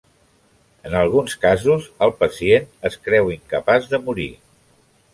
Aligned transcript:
En 0.89 0.95
alguns 1.01 1.35
casos 1.43 1.87
el 2.07 2.15
pacient 2.23 2.67
es 2.91 2.99
creu 3.09 3.33
incapaç 3.39 3.89
de 3.93 4.05
morir. 4.11 4.31